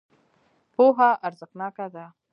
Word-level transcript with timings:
پوهه 0.75 1.09
ارزښتناکه 1.27 1.87
ده. 1.93 2.05